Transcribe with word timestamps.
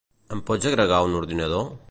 Em 0.35 0.39
pots 0.47 0.69
agregar 0.71 1.03
un 1.11 1.19
ordinador? 1.21 1.73